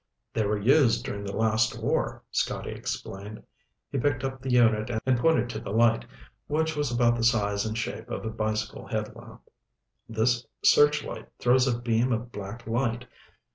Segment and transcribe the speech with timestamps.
[0.33, 3.43] "They were used during the last war," Scotty explained.
[3.91, 6.05] He picked up the unit and pointed to the light,
[6.47, 9.47] which was about the size and shape of a bicycle head lamp.
[10.09, 13.05] "This searchlight throws a beam of black light.